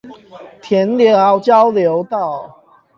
[0.63, 2.59] 田寮交流道